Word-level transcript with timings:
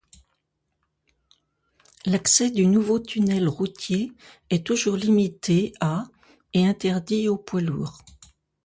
L'accès 2.07 2.49
du 2.49 2.65
nouveau 2.65 2.97
tunnel 2.99 3.47
routier 3.47 4.13
est 4.49 4.65
toujours 4.65 4.95
limité 4.95 5.73
à 5.79 6.05
et 6.55 6.65
interdit 6.65 7.27
aux 7.29 7.37
poids 7.37 7.61
lourds. 7.61 7.99